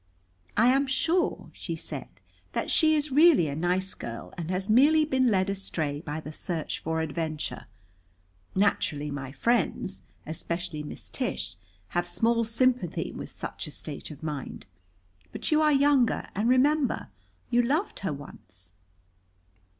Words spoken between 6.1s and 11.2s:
the search for adventure. Naturally my friends, especially Miss